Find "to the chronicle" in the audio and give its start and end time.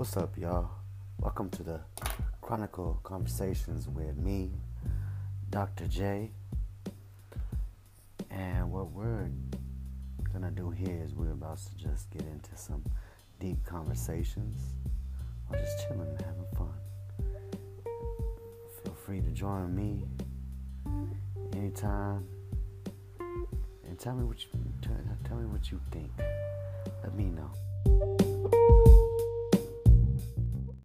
1.50-2.98